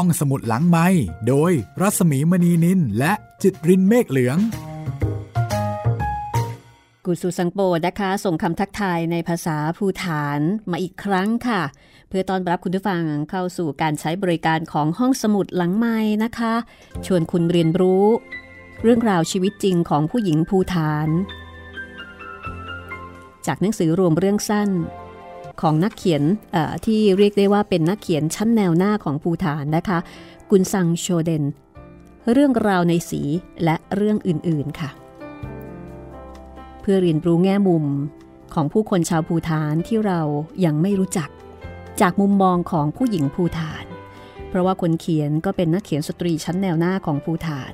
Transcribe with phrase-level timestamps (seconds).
[0.00, 0.86] ห้องสมุดหลังไม้
[1.28, 4.38] โดยรัสมีมณีนินและจิตรินเมฆเหลือง
[7.04, 10.40] กุสุสังโปนะคะ ส่งคำทักทายในภาษาภูฐาน
[10.70, 11.62] มาอีกครั้งค่ะ
[12.08, 16.54] เพื่อต้อนรับคุณผู้ฟังเข้าสู่การใช้บริการของห้องสมุดหลังไม้นะคะ
[17.06, 18.06] ชวนคุณเรียนรู้
[18.82, 21.08] เรื่องราวชีวิตจริงของผู้หญิงภูฐาน
[23.46, 24.70] จากหนังสือรวมเรื่องสั้น
[25.60, 26.22] ของนักเขียน
[26.86, 29.98] ที่เรียกได้ว่าเป็นนักเขียนชั้นแนวหน้าของภูฐานนะคะ
[30.50, 31.44] กุนซังโชเดน
[32.32, 33.22] เรื่องราวในสี
[33.64, 34.90] และเรื่องอื่นๆค่ะ
[36.80, 37.84] เพื่อเรียนรู้แง่มุม
[38.54, 40.20] ของผู้คนชาวภูฐานที่เรา
[40.64, 41.28] ยังไม่รู้จัก
[42.00, 43.84] จากมุมมองของผู้หญิงภูฐาน
[44.48, 47.72] เพราะว่าคนเขียนก็เป็นนักเขียนสตรีชั้นแนวหน้าของภูฐาน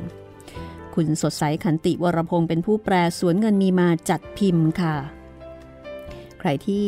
[0.95, 4.97] คุณสดใสขันติวรพงศ์เป็นผู้แปลสวนเงินมีมาจัดพิมพ์ค่ะ
[6.41, 6.87] ใครที่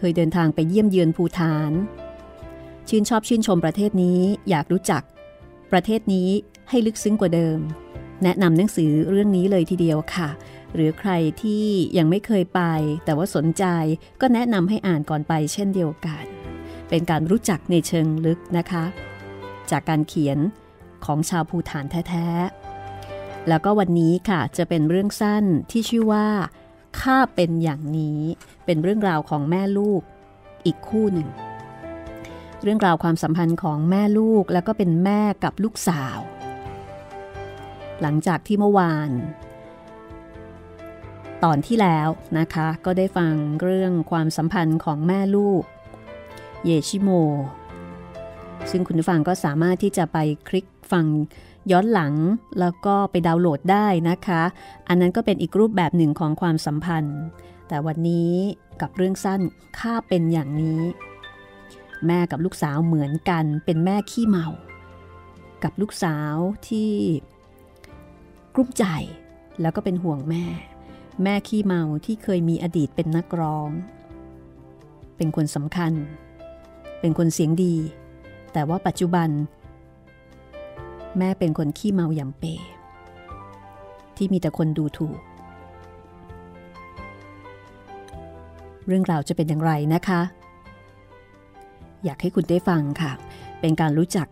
[0.00, 1.72] เคยเดินทางไปเยี่ยมเยือนภูฐาน
[2.88, 5.02] ชื่นชอบชื่นชมประเทศนี้อยากรู้จัก
[5.72, 6.28] ประเทศนี้
[6.68, 7.58] ให้ลึกซึ้งกว่าเดิม
[8.24, 10.30] แนะนำหนังสือเรื่องนี้เลยทีเดียวค่ะ
[10.74, 11.10] หรือใคร
[11.42, 11.66] ที่
[11.98, 12.60] ยังไม่เคยไป
[13.04, 13.64] แต่ว่าสนใจ
[14.20, 16.24] ก็แนะนำให้อ่านก่อนไปเช่นเดียวกัน
[16.88, 18.84] เป็นการรู้จักในเชิงลึกนะคะ
[19.70, 20.38] จากการเขียน
[21.04, 26.26] ของชาวภูฐานแท้ๆแล้วก็วันนี้ค่ะจะเป็นเรื่องสั้นที่ชื่อว่า
[27.00, 28.20] ข้าเป็นอย่างนี้
[28.64, 30.02] เป็นเรื่องราวของแม่ลูก
[30.66, 31.28] อีกคู่หนึ่ง
[32.62, 36.18] เรื่องราวความสัมพันธ์ของแม่ลูกแล้วก็เป็นแม่กับลูกสาว
[38.00, 39.10] หลังจากที่เมื่อวาน
[41.44, 45.62] ตอนที่แล้วนะคะ ก็ได้ฟังเรื่องความสัมพันธ์ของแม่ลูก
[46.64, 47.10] เยชิโม
[48.70, 50.18] ซึ่งคุณผู้ฟังก็สามารถที่จะไป
[50.48, 51.06] คลิกฟัง
[51.70, 52.14] ย้อนหลัง
[52.60, 54.42] แล้วก็ไปดาวน์โหลดได้นะคะ
[54.88, 57.20] อันนั้นก็เป็นอีกรูปแบบหนึ่งของความสัมพันธ์
[57.68, 58.32] แต่วันนี้
[58.80, 59.40] กับเรื่องสั้น
[59.78, 60.80] ข้าเป็นอย่างนี้
[62.06, 64.46] แม่กับลูกสาวเหมือนกันเป็นแม่ขี้เมา
[65.64, 66.36] กับลูกสาว
[66.68, 66.92] ที่
[68.54, 68.84] กลุ้มใจ
[69.60, 70.44] แล้วก็เป็นห่วงแม่
[71.22, 73.68] แม่ขี้เมาที่เคยมีอดีตเป็นนักร้อง
[75.16, 75.92] เป็นคนสำคัญ
[77.00, 77.74] เป็นคนเสียงดี
[78.52, 79.28] แต่ว่าปัจจุบัน
[81.18, 82.44] แม่เป็นคนขี้เมายำเป
[84.16, 85.18] ที่มีแต่คนดูถูก
[88.86, 90.20] เรื่องราวจะเป็นอย่างไรนะคะ
[92.04, 93.12] อยากให้คุณได้ฟังค่ะ
[93.60, 94.28] เป็นการรู้จัก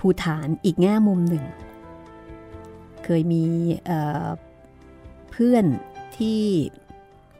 [0.00, 1.44] ภูฐานอีกแง่มุมหนึ่ง
[3.04, 3.44] เคยมี
[3.84, 5.64] เเพื่อน
[6.18, 6.40] ที่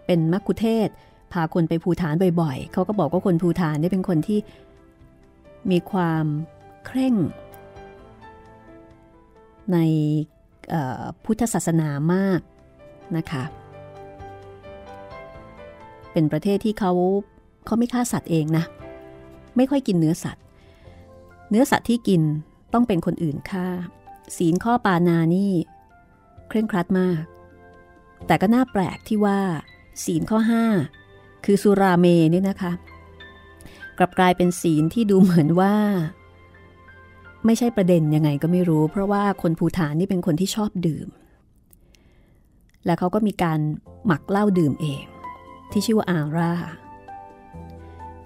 [0.07, 0.89] เป็นมักคุเทศ
[1.33, 4.39] พาคนไปภูฐานบ่อยๆ เขาก็บอกว่าคนภูฐานนี่เป็นคนที่
[5.71, 6.25] มีความ
[6.87, 7.15] เคร่ง
[9.73, 9.79] ใน
[11.25, 12.41] พุทธศาสนามาก
[13.17, 13.45] นะคะ
[16.13, 16.93] เป็นประเทศที่เขา
[17.67, 18.65] เขาไม่ฆ่าสัตว์เองนะ
[19.57, 20.43] ไม่ค่อยกินเนื้อสัตว์
[21.51, 22.23] เนื้อสัตว์ที่กิน
[22.73, 23.67] ต้องเป็นคนอื่นฆ่า
[24.37, 25.53] ศีลข้อปานานี่
[26.49, 27.23] เคร่งครัดมาก
[28.27, 29.41] แต่ก็น่าแปลกที่ว่า
[30.05, 30.39] ศีลข้อ
[30.93, 32.73] 5 คือสุราเมเนี่ยนะคะ
[33.99, 35.75] กลับกลายเป็นศีลที่ดูเหมือนว่า
[37.47, 41.09] ไม่ใช่ประเด็นยังไงก็ไม่รู้ เพราะว่าคนภูฐานนี่เป็นคนที่ชอบดื่ม
[42.85, 43.61] และเขาก็มีการ
[44.07, 45.05] หมักเหล้าดื่มเอง
[45.71, 46.53] ที่ชื่อว่าอารา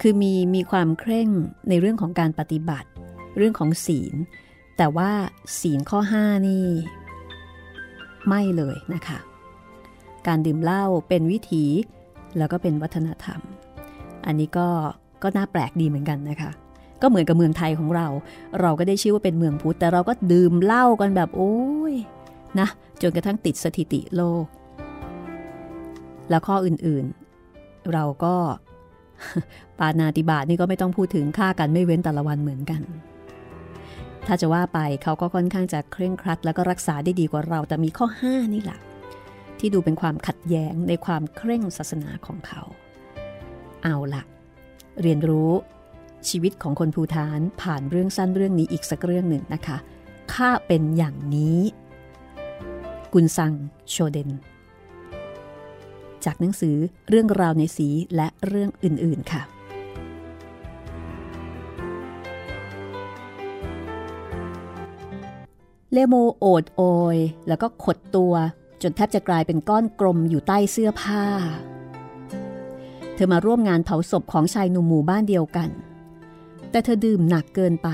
[0.01, 1.29] คือมีมีความเคร่ง
[1.69, 2.89] ในเรื่องของการปฏิบัติ
[3.37, 4.15] เรื่องของศีล
[4.77, 5.11] แต่ว่า
[5.61, 6.67] ศีลข้อ 5 นี่
[8.29, 9.19] ไม่เลยนะคะ
[10.27, 11.65] การดื่มเหล้าเป็นวิถี
[12.39, 13.41] แล้วก็เป็นวัฒนธรรม
[14.27, 14.69] อันนี้ก็
[15.23, 16.51] ก็น่าแปลกดีเหมือนกันนะคะ
[17.03, 18.07] ก็เหมือนกับเมืองไทยของเรา
[18.61, 21.55] เราก็ได้ชื่อว่าเป็นเมืองพุทธแต่เราก็ดื่มเหล้ากันแบบโอ้
[21.93, 21.95] ย
[22.61, 22.69] นะ
[23.03, 24.45] จนกระทั่งติดสถิติโลก
[26.31, 28.35] แล้วข้ออื่นๆ เราก็
[29.79, 32.83] ปานาติบาตนี่ก็ไม่ต้องพูดถึงฆ่ากันไม่เว้นแต่ละวันเหมือนกัน
[34.27, 38.79] ถ้าจะว่าไปเขาก็ค่อนข้างจะเคร่งครัด แล้วก็รักษาได้ดีกว่าเรา แต่มีข้อ 5 นี่แหละ
[39.59, 42.63] ที่ดูเป็นความขัดแย้งในความเคร่งศาสนาของเขา
[43.83, 44.23] เอาละ
[45.03, 45.51] เรียนรู้
[46.31, 49.77] ชีวิตของคนภูฐานผ่านเรื่องสั้นเรื่องนี้อีกสักเรื่องหนึ่งนะคะ
[50.33, 51.61] ข้าเป็นอย่างนี้
[53.13, 53.53] กุนซัง
[53.91, 54.31] โชเดน
[56.25, 56.77] จากหนังสือ
[57.09, 59.43] เรื่องราวในสีและเรื่องอื่น ๆ ค่ะ
[65.93, 66.83] เลโมโอดโอ
[67.15, 68.35] ย แล้วก็ขดตัว
[68.83, 71.25] จนแทบจะกลายเป็นก้อนกลมอยู่ใต้เสื้อผ้า
[73.15, 75.69] เธอมาร่วมงานเผาศพของชายหนุ่มหมู่บ้านเดียวกัน
[76.75, 77.89] แต่เธอดื่มหนักเกินไป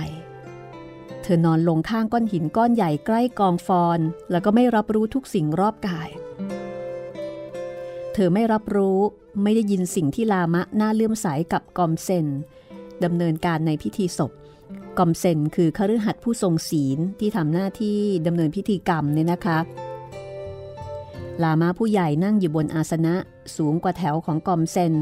[1.23, 4.01] เธอนอนลงข้างก้อนหินก้อนใหญ่ใกล้กองฟอน
[4.31, 6.09] แล้วก็ไม่รับรู้ทุกสิ่งรอบกาย
[8.15, 8.99] เธอไม่รับรู้
[9.43, 12.27] ไม่ได้ยินสิ่งที่ลามะน่าเลื่อมใสกับกอมเซน
[13.05, 14.33] ดำเนินการในพิธีศพ
[14.99, 19.59] กอมเซนคือคฤหัสถ์ผู้ทรงศีลที่ทำหน้าที่ดำเนินพิธีกรรมเนี่ยนะคะ
[21.43, 23.15] ลามาผู้ใหญ่นั่งอยู่บนอาสนะ
[23.57, 24.95] สูงกว่าแถวของกอมเซน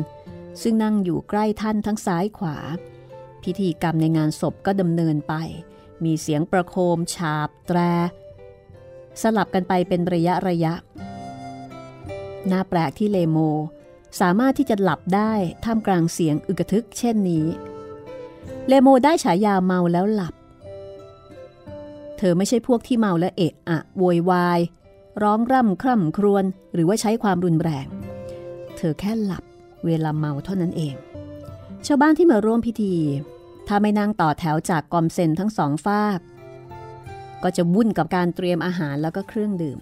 [0.62, 2.58] ซึ่งนั่งอยู่ใกล้ท่านทั้งซ้ายขวา
[3.49, 5.35] พิธีกรรมในงานศพก็ดำเนินไป
[6.05, 7.79] มีเสียงประโคม ฉาบ แตร
[9.23, 10.73] สลับกันไปเป็นระยะระยะ
[12.50, 13.39] น่าแปลกที่เลโม
[14.21, 15.33] สามารถที่จะหลับได้
[15.65, 17.47] ท่ามกลางเสียงอึกทึกเช่นนี้
[18.69, 20.35] เลโมได้ฉายาเมาแล้วหลับ
[22.19, 24.61] เธอไม่ใช่พวกที่เมาและเอะอะโวยวาย
[25.23, 27.87] ร้องร่ำคร่ำครวญหรือว่าใช้ความรุนแรง
[28.77, 29.45] เธอแค่หลับ
[29.87, 30.97] เวลาเมาเท่านั้นเอง
[31.87, 32.95] ชาวบ้านที่มาร่วมพิธี
[33.69, 36.20] ถ้าไม่นั่งต่อแถวจากกอมเซนทั้งสองฝาก
[37.43, 39.79] ก็จะวุ่นกับการเตรียมอาหารแล้วก็เครื่องดื่ม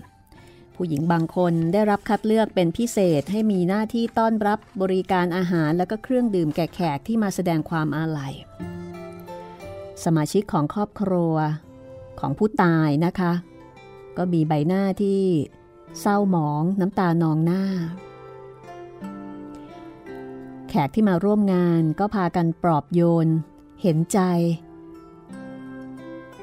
[0.75, 8.33] ผู้หญิงบางคนได้รับคัดเลือกเป็นพิเศษให้มีหน้าที่ต้อนรับบริการอาหารและก็เครื่องดื่มแก่แขกที่มาแสดงความอาลัย
[10.05, 11.35] สมาชิกของครอบครัว
[12.21, 13.33] ของผู้ตายนะคะ
[14.17, 15.23] ก็มีใบหน้าที่
[16.01, 17.65] เศร้าหมองน้ำตานองหน้า
[20.69, 23.29] แขกที่มาร่วมงานก็พากันปลอบโยน
[23.83, 24.19] เห็นใจ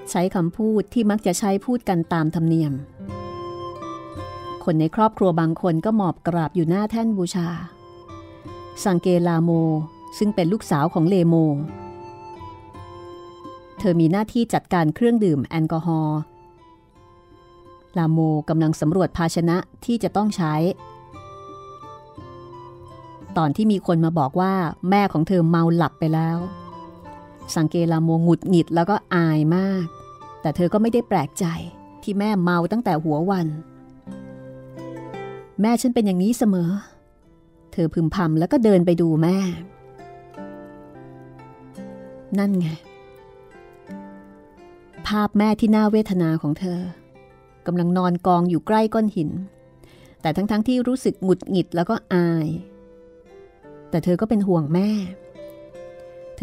[0.10, 2.74] ใช้คำพูดที่มักจะใช้พูดกันตามธรรมเนียม
[4.64, 7.48] คนในครอบครัวบางคนก็หมอบกราบอยู่หน้าแท่นบูชา
[8.86, 9.52] สังเกลาโม
[10.18, 11.36] ซึ่งเป็นลูกสาวของเลโม
[13.80, 16.20] เธอมีหน้าที่จัดการเครื่องดื่มแอลกอฮอล์
[17.98, 18.20] ลาโม
[18.50, 20.56] กำลังสำรวจภาชนะที่จะต้องใช้
[23.38, 24.54] ตอนที่มีคนมาบอกว่า
[24.90, 26.38] แม่ของเธอเมาหลับไปแล้ว
[27.56, 29.86] สังเกลาโมหงุดหงิดแล้วก็อายมาก
[30.42, 31.46] แต่เธอก็ไม่ได้แปลกใจ
[32.04, 33.48] ที่แม่เมาตั้งแต่หัววัน
[35.62, 36.70] แม่ฉันเป็นอย่างนี้เสมอ
[37.74, 39.38] เธอพึมพำแล้วก็เดินไปดูแม่
[42.38, 42.68] นั่นไง
[45.08, 46.80] ภาพแม่ที่น่าเวทนาของเธอ
[47.66, 49.30] กำลังนอนกองอยู่ใกล้ก้อนหิน
[50.22, 52.48] แต่ทั้งๆทที่รู้สึกหงุดหงิดแล้วก็อาย
[53.90, 54.90] แต่เธอก็เป็นห่วงแม่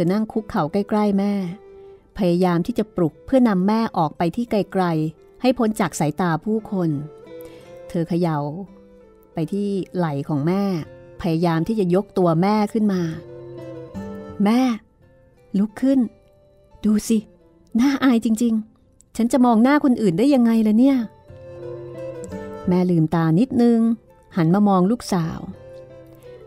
[0.03, 1.33] อนั่งคุกเข่าใกล้ ๆ แม่
[2.19, 6.91] พยายามที่จะปลุกเพื่อนำแม่ออกไปที่ไกล ๆ ให้พ้นจากสายตาผู้คน
[7.89, 8.39] เธอเขยา่า
[9.35, 10.63] ไปที่ไหล่ของแม่
[11.21, 13.03] พยายามที่จะยกตัวแม่ขึ้นมา
[14.45, 14.61] แม่
[15.59, 16.01] ลุกขึ้น
[16.85, 17.19] ดูสิ
[17.81, 18.55] น่าอายจริง
[18.87, 20.97] ๆ ฉันจะมองหน้าคนอื่นได้ยังไงล่ะเนี่ย
[22.69, 23.81] แม่ลืมตานิดนึง
[24.37, 25.39] หันมามองลูกสาว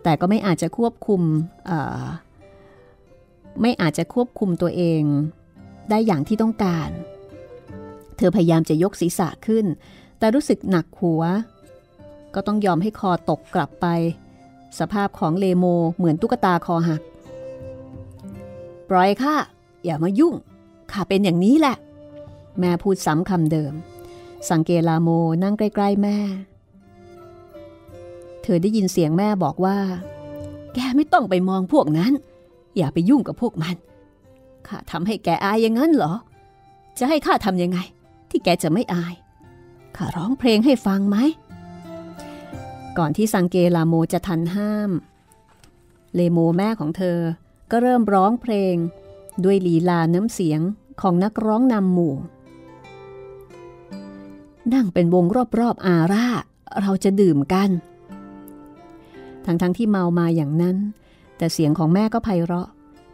[0.04, 1.22] แต่ก็ไม่อาจจะควบคุม
[3.62, 5.04] ไม่อาจจะควบคุมตัวเอง
[5.90, 6.90] ได้อย่างที่ต้องการ
[8.18, 9.66] เธอพยายามจะยกศีรษะขึ้น
[10.18, 11.24] แต่รู้สึกหนักหัว
[12.34, 13.88] ก็ต้องยอมให้คอตกกลับไป
[14.80, 15.66] สภาพของเลโม
[15.98, 17.02] เหมือนตุ๊กตาคอหัก
[18.90, 19.36] ปล่อยค่ะ
[19.86, 20.34] อย่ามายุ่ง
[20.92, 21.76] ข้าเป็นอย่างนี้แหละ
[22.60, 23.74] แม่พูดซ้ำคำเดิม
[24.50, 25.10] สังเกลาโม
[25.44, 26.18] นั่งใกล้ ๆ แม่
[28.44, 29.78] เธอได้ยินเสียงแม่บอกว่า
[30.74, 32.14] แกไม่ต้องไปมองพวกนั้น
[32.78, 33.76] อย่าไปยุ่งกับพวกมัน
[34.68, 36.14] ข้าทำให้แกอายอย่างนั้นเหรอ
[37.00, 37.80] จะให้ข้าทำยังไง
[38.30, 39.14] ที่แกจะไม่อาย
[39.98, 41.18] ข้าร้องเพลงให้ฟังไหม
[42.98, 44.92] ก่อนที่สังเกลาโมจะทันห้าม
[46.16, 47.20] เลโมแม่ของเธอ
[47.72, 48.76] ก็เริ่มร้องเพลง
[49.44, 50.62] ด้วยลีลาน้ำเสียง
[51.02, 52.16] ของนักร้องนำหมู่
[54.74, 55.26] นั่งเป็นวง
[55.60, 56.28] รอบๆอาร่า
[56.82, 57.70] เราจะดื่มกัน
[59.46, 60.78] ทั้งๆทที่เมามาอย่างนั้น
[61.44, 62.68] แต่เสียงของแม่ก็ไพเราะ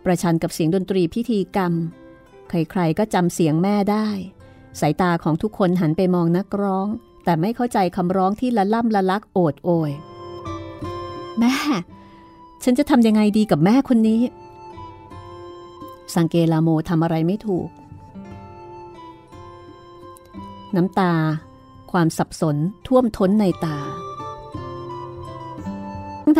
[0.06, 1.74] ประชันกับเสียงดนตรีพิธีกรรม
[2.50, 4.08] ใครๆก็จำเสียงแม่ได้
[4.80, 6.88] สายตาของทุกคนหันไปมองนักร้อง
[7.24, 9.92] แต่ไม่เข้าใจคำร้องที่ละล่ำละลักโอดโอย
[11.40, 11.54] แม่
[12.64, 14.22] ฉันจะทำยังไงดีกับแม่คนนี้
[16.16, 17.70] สังเกลาโมทำอะไรไม่ถูก
[20.76, 21.14] น้ำตา
[21.92, 22.56] ความสับสน
[22.88, 23.78] ท่วมท้นในตา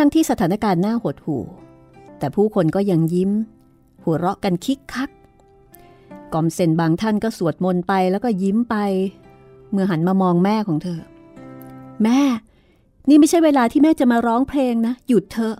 [0.02, 1.44] ั้งที่สถานการณ์น่าหดหู่
[2.20, 3.30] แต่ผู้คนก็ยังยิ้ม
[4.04, 5.10] หัวเราะกันคิกคัก
[6.32, 8.76] กอมเซนบางท่านก็สวดมนต์ไปแล้วก็ยิ้มไป
[9.70, 11.00] เมื่อหันมามองแม่ของเธอ
[12.04, 12.20] แม่
[13.08, 15.56] นี่ไม่ใช่เวลาที่แม่จะมาร้องเพลงนะ หยุดเถอะ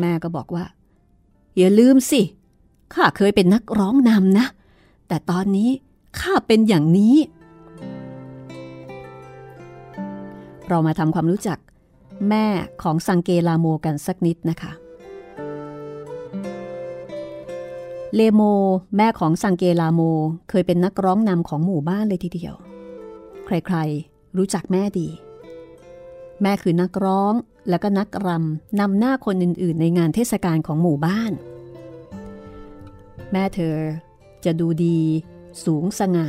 [0.00, 0.64] แม่ก็บอกว่า
[1.56, 2.22] อย่าลืมสิ
[2.94, 4.46] ข้าเคยเป็นนักร้องนำนะ
[5.08, 5.70] แต่ตอนนี้
[6.20, 7.16] ข้าเป็นอย่างนี้
[10.68, 11.58] เรามาทำความรู้จัก
[12.28, 12.46] แม่
[12.82, 14.72] ของสังเกลาโมกันสักนิดนะคะ
[18.14, 18.42] เลโม
[18.96, 20.00] แม่ของสังเกลาโม
[20.48, 22.54] เคยเป็นนักร้องนำของหมู่บ้านเลยทีเดียว
[23.46, 25.08] ใครๆ รู้จักแม่ดี
[26.42, 27.32] แม่คือนักร้อง
[27.68, 31.32] แล้วก็นักรำนำหน้าคนอื่นๆ ในงานเทศกาลของหมู่บ้าน
[33.32, 33.76] แม่เธอ
[34.44, 34.98] จะดูดี
[35.64, 36.28] สูงสง่า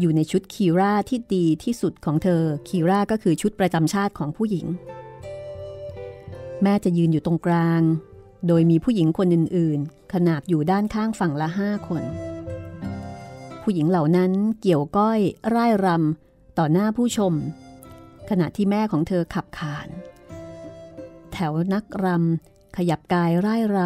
[0.00, 4.66] อยู่ในชุดคีร่าที่ดีที่สุดของเธอ คีร่าก็คือชุดประจำชาติของผู้หญิง
[6.62, 7.82] แม่จะยืนอยู่ตรงกลาง
[8.46, 12.02] โดยมีผู้หญิงคนอื่นๆ ขนาบอยู่ด้านข้างฝั่งละห้าคน
[13.62, 15.20] ผู้หญิงเหล่านั้นเกี่ยวก้อย
[15.54, 17.32] ร่ายรำต่อหน้าผู้ชม
[18.30, 19.88] ขณะที่แม่ของเธอขับขาน
[21.32, 23.78] แถวนักรำขยับกายร่ายร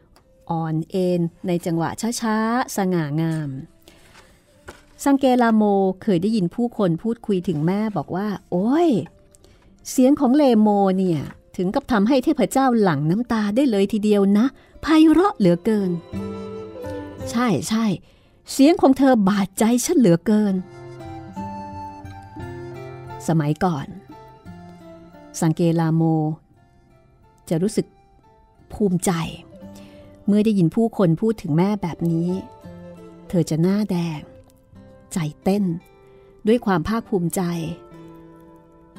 [0.00, 1.90] ำอ่อนเอ็นในจังหวะ
[2.20, 3.50] ช้าๆ สง่างาม
[5.04, 5.62] สังเกลาโม
[6.02, 8.90] เคยได้ยินผู้คนพูดคุยถึงแม่บอกว่า โอ้ย
[9.90, 10.68] เสียงของเลโม
[10.98, 11.20] เนี่ย
[11.56, 14.46] ถึงกับทำให้เทพเจ้าหลั่งน้ำตาได้เลยทีเดียวนะ
[14.82, 15.90] ไพเราะเหลือเกิน
[17.30, 17.86] ใช่ใช่
[18.52, 20.54] เสียงของเธอบาดใจฉันเหลือเกิน
[23.28, 23.86] สมัยก่อน
[25.40, 26.02] สังเกลาโม
[27.48, 27.86] จะรู้สึก
[28.72, 29.12] ภูมิใจ
[30.26, 32.30] เมื่อได้ยินผู้คนพูดถึงแม่แบบนี้
[33.28, 34.20] เธอจะหน้าแดง
[35.14, 35.64] ใจเต้น
[36.46, 37.42] ด้วยความภาคภูมิใจ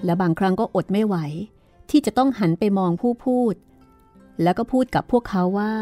[0.06, 1.16] และบางครั้งก็อดไม่ไหว
[1.90, 3.54] ที่จะต้องหันไปมองผู้พูด
[4.42, 5.74] แล้วก็พูดกับพวกเขาว่า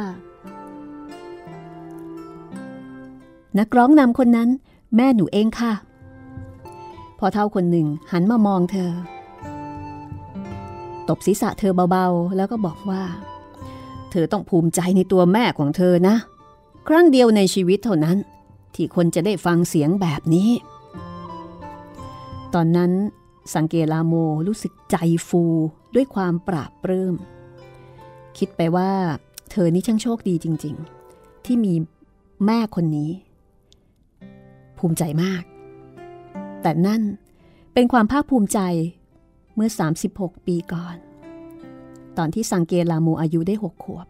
[3.59, 4.49] นักร้องนำคนนั้น
[4.95, 5.73] แม่หนูเองค่ะ
[7.19, 8.91] พอเท่าคนหนึ่งหันมามองเธอ
[11.09, 13.03] ตบศีรษะเธอเบาๆ แล้วก็บอกว่า
[14.11, 16.15] เธอต้องภูมิใจในตัวแม่ของเธอนะ
[16.87, 18.17] ครั้งเดียวในชีวิตเท่านั้น
[18.75, 20.49] ที่คนจะได้ฟังเสียงแบบนี้
[22.53, 22.91] ตอนนั้น
[23.55, 24.13] สังเกลาโม
[24.47, 24.95] รู้สึกใจ
[25.27, 25.43] ฟู
[25.95, 27.15] ด้วยความปราบปลื้ม
[28.37, 28.91] คิดไปว่า
[29.51, 30.75] เธอนี่ช่างโชคดีจริง
[31.11, 31.73] ๆ ที่มี
[32.45, 33.11] แม่คนนี้
[34.77, 35.43] ภูมิใจมาก
[36.61, 37.01] แต่นั่น
[37.73, 38.59] เป็นความภาคภูมิใจ
[39.55, 39.69] เมื่อ
[40.07, 40.95] 36 ปีก่อน
[42.17, 44.07] ตอนที่สังเกลาโมอายุได้หกขวบ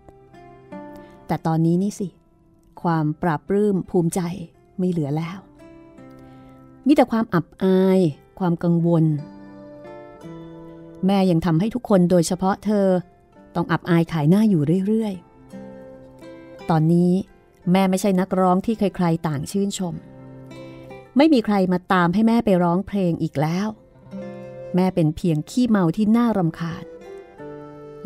[1.27, 2.07] แต่ตอนนี้นี่สิ
[2.83, 4.21] ความปราบปลื้มภูมิใจ
[4.79, 5.39] ไม่เหลือแล้ว
[6.87, 7.99] มีแต่ความอับอาย
[8.39, 9.05] ความกังวล
[11.05, 12.87] แม่ยังทำให้ทุกคนโดยเฉพาะเธอ
[13.55, 17.11] ต้องอับอายขายหน้าอยู่เรื่อยๆ ตอนนี้
[17.71, 19.95] แม่ไม่ใช่นักร้องที่ใครๆต่างชื่นชม
[21.17, 23.67] ไม่มีใครมาตามให้แม่ไปร้องเพลงอีกแล้ว
[24.75, 26.83] แม่เป็นเพียงขี้เมาที่น่ารำคาญ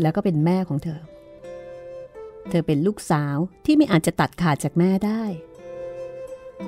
[0.01, 1.01] แล้วก็เป็นแม่ของเธอ
[2.49, 5.23] เธอเป็นลูกสาวที่ไม่อาจจะตัดขาดจากแม่ได้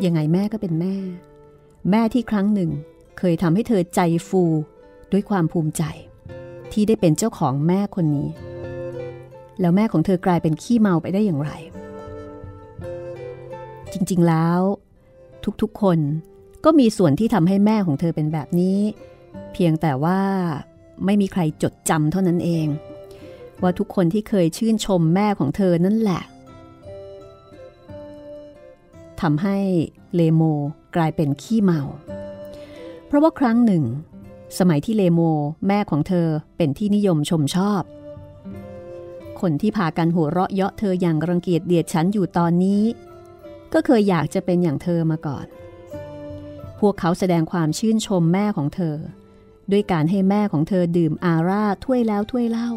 [0.05, 0.95] ยังไงแม่ก็เป็นแม่
[1.91, 2.71] แม่ที่ครั้งหนึ่ง
[3.17, 4.43] เคยทำให้เธอใจฟู
[5.11, 5.83] ด้วยความภูมิใจ
[6.71, 8.29] ที่ได้เป็นเจ้าของแม่คนนี้
[9.61, 11.51] แล้วแม่ของเธอกลายเป็นขี้เมาไปได้อย่างไร
[13.93, 14.59] จริงๆแล้ว
[15.61, 15.99] ทุกๆคน
[16.65, 18.79] ก็มีส่วนที่ทำให้แม่ของเธอเป็นแบบนี้
[19.53, 20.19] เพียงแต่ว่า
[21.05, 22.67] ไม่มีใครจดจำเท่านั้นเอง
[23.61, 26.21] ว่าทุกคนที่เคยชื่นชมแม่ของเธอนั่นแหละ
[29.21, 29.57] ทำให้
[30.15, 30.41] เลโม
[30.95, 31.81] กลายเป็นขี้เมา
[33.05, 33.83] เพราะว่าครั้งหนึ่ง
[34.59, 35.21] สมัยที่เลโม
[35.67, 37.83] แม่ของเธอเป็นที่นิยมชมชอบ
[39.41, 42.83] คนที่พากันหัวเราะเยาะเธออย่างรังเกียจเดียดฉันอยู่ตอนนี้
[43.73, 45.45] ก็เคยอยากจะเป็นอย่างเธอมาก่อน
[46.79, 48.95] พวกเขาแสดงความชื่นชมแม่ของเธอ
[49.71, 52.71] ด้วยการให้แม่ของเธอดื่มอาร่าถ้วยแล้วถ้วยเล่า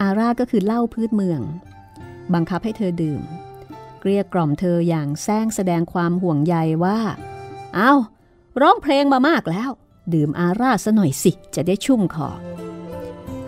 [0.00, 1.40] อาร่าก็คือเหล้าพื้นเมือง
[2.34, 3.22] บังคับให้เธอดื่ม
[4.00, 6.98] เกลี้ยกล่อมเธออย่างแซงแสดงความห่วงใยว่า
[7.74, 7.92] เอา
[8.60, 9.70] ร้องเพลงมามากแล้ว
[10.14, 12.30] ดื่มอาร่าซะหน่อยสิ จะได้ชุ่มคอ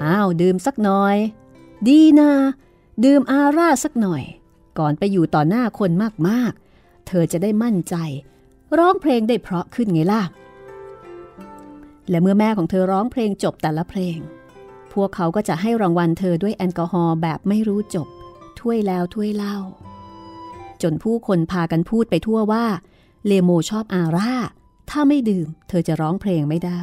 [0.04, 1.16] อ้าว ดื่มสักหน่อย
[1.88, 2.30] ดีนะ
[3.04, 4.22] ดื่มอาร่าสักหน่อย
[4.78, 5.90] ก่อนไปอยู่ต่อหน้าคน
[6.28, 7.94] มากๆ เธอจะได้มั่นใจ
[8.78, 10.22] ร้องเพลงได้เพราะขึ้นไงล่ะ
[12.08, 14.18] และเมื่อแม่ของเธอร้องเพลงจบแต่ละเพลง
[14.96, 18.08] พวกเขาก็จะให้รางวัลเธอด้วยแอลกอฮอล์แบบไม่รู้จบ
[18.58, 19.58] ถ้วยแล้วถ้วยเล่า
[20.82, 22.66] จนผู้คนพากันพูดไปทั่วว่า
[23.26, 24.34] เลโมชอบอาร่า
[24.90, 26.82] ถ้าไม่ดื่ม เธอจะร้องเพลงไม่ได้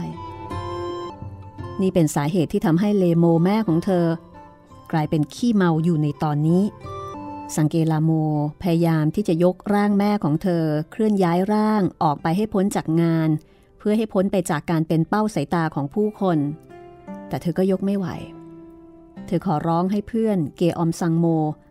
[1.82, 4.06] นี่เป็นสาเหตุที่ทำให้เลโมแม่ของเธอ
[4.92, 6.64] กลายเป็นขี้เมาอยู่ในตอนนี้
[7.58, 8.12] สังเกลาโม
[8.62, 13.30] พยายามที่จะยกร่างแม่ของเธอ เคลื่อนย้ายร่างออกไปให้พ้นจากงาน
[13.78, 16.38] เพื่อให้พ้นไปจากการเป็นเป้าสายตาของผู้คน
[17.34, 18.08] แต่เธอก็ยกไม่ไหว
[19.28, 21.26] เธอขอร้องให้เพื่อนเกออมซังโม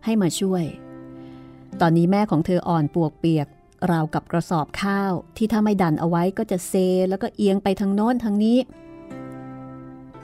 [0.05, 0.63] ให้มาช่วย
[1.81, 3.47] ตอนนี้แม่ของเธออ่อนปวกเปียก
[3.91, 6.73] ราวกับกระสอบข้าวที่ถ้าไม่ดันเอาไว้ก็จะเซ
[7.09, 8.57] แล้วก็เอียงไปทางโน้นทางนี้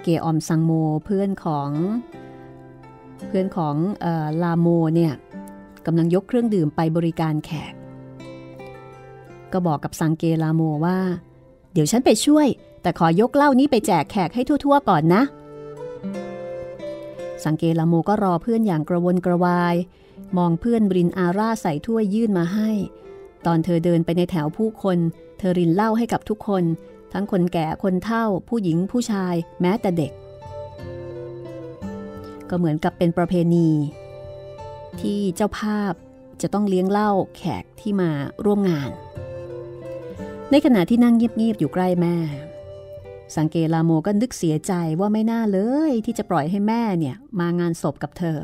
[0.01, 0.71] เกออมซังโม
[1.05, 1.71] เพื่อนของ
[3.27, 5.13] เพื่อนของออลาโมเนี่ย
[5.85, 7.73] กำลังยกเครื่องดื่มไปบริการแขก
[9.53, 10.97] ก็บอกกับสังเกลาโมว่า
[11.73, 12.47] เดี๋ยวฉันไปช่วย
[12.81, 15.23] แต่ขอยกเหล้านี้ไปแจกแขกให้ทั่วๆก่อนนะ
[17.45, 19.75] สังเกลาโมก็รอเพื่อนอย่างกระวนกระวาย
[20.37, 22.69] มองเพื่อนบรินอาร่าใส่ถ้วยยื่นมาให้
[23.45, 24.97] ตอนเธอเดินไปในแถวผู้คน
[25.37, 26.63] เธอรินเหล้าให้กับทุกคน
[27.13, 30.11] ทั้งคนแก่คนเฒ่า ผู้หญิงผู้ชาย แม้แต่เด็ก
[32.49, 33.69] ก็เหมือนกับเป็นประเพณี
[35.01, 35.93] ที่เจ้าภาพ
[36.41, 38.11] จะต้องเลี้ยงเหล้าแขกที่มา
[38.45, 38.89] ร่วมงาน
[40.51, 42.15] ในขณะที่นั่งเงียบๆอยู่ใกล้แม่
[43.35, 45.59] สังเกลาโมก็นึกเสียใจว่าไม่น่าเล
[45.89, 48.39] ยที่จะปล่อยให้แม่เนี่ยมางานศพกับเธอ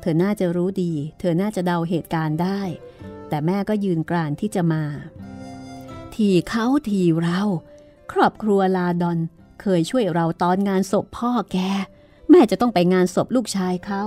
[0.00, 2.60] เธอน่าจะรู้ดี เธอน่าจะเดาเหตุการณ์ได้
[3.28, 4.84] แต่แม่ก็ยืนกรานที่จะมา
[6.14, 7.40] ทีเขาทีเรา
[8.12, 9.18] ครอบครัวลาดอน
[9.60, 11.58] เคยช่วยเราตอนงานศพพ่อแก
[12.30, 14.02] แม่จะต้องไปงานศพลูกชายเขา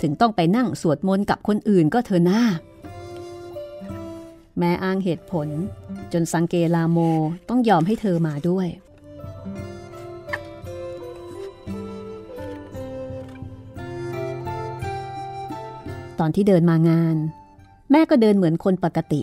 [0.00, 2.42] ถึงต้องไปนั่งสวดมนต์กับคนอื่นก็เธอหน้า
[4.60, 5.48] แม่อ้างเหตุผล
[6.12, 6.98] จนสังเกลาโม
[7.48, 8.68] ต้องยอมให้เธอมาด้วย
[16.18, 17.16] ตอนที่เดินมางาน
[17.90, 19.22] แม่ก็เดินเหมือนคนปกติ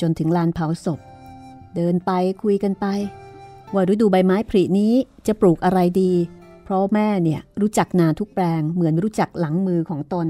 [0.00, 1.00] จนถึงลานเผาศพ
[1.76, 2.10] เดินไป
[2.42, 2.86] คุยกันไป
[3.74, 4.92] ว่าฤดูใบไม้ผลินี้
[5.26, 6.12] จะปลูกอะไรดี
[6.64, 10.26] เพราะแม่เนี่ยรู้จักนาทุกแปลงเหมือนรู้จักหลังมือของตน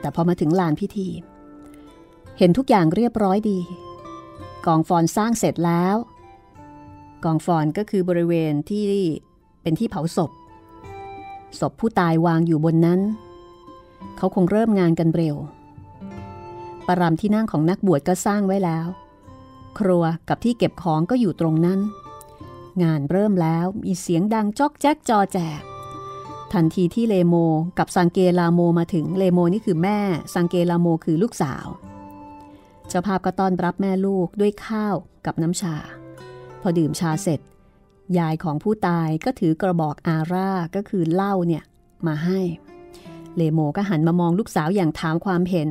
[0.00, 1.08] แต่พอมาถึงลานพิธี
[2.38, 3.58] เห็นทุกอย่างเรียบร้อยดี
[4.66, 5.96] กองฟอนสร้างเสร็จแล้ว
[7.24, 8.84] กองฟอนก็คือบริเวณที่
[9.62, 10.30] เป็นที่เผาศพ
[11.60, 13.00] ศพผู้ตายวางอยู่บนนั้น
[14.16, 15.36] เขาคงเริ่มงานกันเร็ว
[16.86, 18.86] ปรำที่นั่งของนักบวชก็สร้างไว้แล้ว
[19.78, 21.80] ครัวกับที่เก็บของก็อยู่ตรงนั้น
[22.82, 25.60] งานเริ่มแล้วมีเสียงดังจอกแจ๊กจอแจก
[26.52, 27.34] ทันทีที่เลโม
[27.78, 29.98] กับสังเกลาโมมาถึงเลโมนี่คือแม่
[30.34, 31.66] สังเกลาโมคือลูกสาว
[32.88, 34.94] เจ้าภาพก็ต้อนรับแม่ลูกด้วยข้าว
[35.26, 35.76] กับน้ำชา
[36.60, 37.40] พอดื่มชาเสร็จ
[38.18, 41.64] ยายของผู้ตายก็ถือกระบอกอาร่าก็คือเหล้าเนี่ย
[42.06, 42.40] มาให้
[43.36, 45.68] เลโมก็หันมามองลูกสาวอย่างถามความเห็น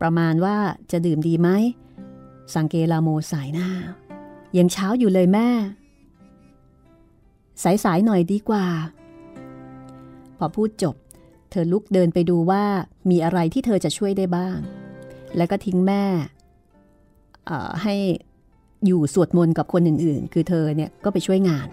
[0.00, 0.56] ประมาณว่า
[0.90, 1.48] จะดื่มดีไหม
[2.54, 3.70] สังเกลาโมสายหน้า
[4.56, 5.48] ยังเช้าอยู่เลยแม่
[7.84, 8.66] สายๆหน่อยดีกว่า
[10.38, 10.96] พอพูดจบ
[11.50, 12.64] เธอลุกเดินไปดูว่า
[13.10, 14.58] มีอะไรที่เธอจะช่วยได้บ้าง
[15.36, 16.04] แล้วก็ทิ้งแม่
[17.82, 17.94] ให้
[18.86, 21.68] อยู่สวดมนต์กับคนอื่นๆ คือเธอเนี่ยก็ไปช่วยงาน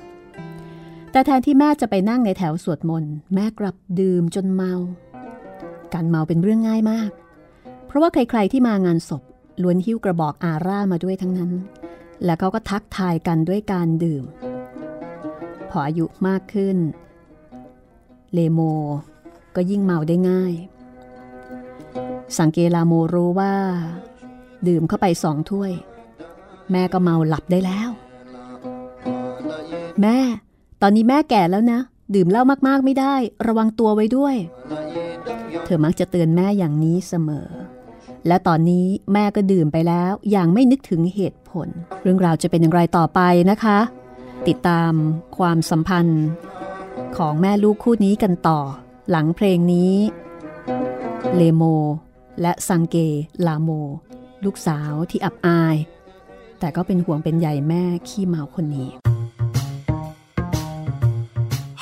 [1.12, 4.74] แต่แทนที่แม่จะไปนั่งในแถวสวดมนต์แม่กลับดื่มจนเมา
[5.94, 7.10] การเมาเป็นเรื่องง่ายมาก
[7.86, 9.24] เพราะว่าใครๆที่มางานศพ
[9.62, 11.52] ล้วนหิ้วกระบอกอาร่ามาด้วยทั้งนั้น
[12.26, 14.24] แล้วเขาก็ทักทายกันด้วยการดื่ม
[15.70, 16.78] พออายุมากขึ้น
[18.34, 18.60] เลโม
[19.56, 20.54] ก็ยิ่งเมาได้ง่าย
[22.38, 23.54] สังเกลาโมรู้ว่า
[24.68, 25.72] ดื่มเข้าไปสองถ้วย
[26.72, 27.90] แม่ก็เมาหลับได้แล้ว
[30.02, 30.18] แม่
[30.82, 31.80] ตอนนี้แม่แก่แล้วนะ
[32.16, 33.16] ดื่มเหล้ามากๆไม่ได้
[33.48, 34.36] ระวังตัวไว้ด้วย
[35.66, 37.50] เธอมักจะเตือนแม่อย่างนี้เสมอ
[38.28, 41.68] และตอนนี้แม่ก็ดื่มไปแล้ว อย่างไม่นึกถึงเหตุผล
[42.02, 43.20] เรื่องราวจะเป็นอย่างไรต่อไป
[43.52, 43.80] นะคะ
[44.48, 44.94] ติดตาม
[45.38, 46.26] ความสัมพันธ์
[47.18, 48.60] ของแม่ลูกคู่นี้กันต่อ
[49.10, 49.94] หลังเพลงนี้
[51.36, 51.64] เลโม
[52.42, 52.96] และสังเก
[53.48, 53.70] ลาโม
[54.46, 55.76] ลูกสาวที่อับอาย
[56.60, 58.90] แต่ก็เป็นห่วงเป็นใยแม่ขี้เมาคนนี้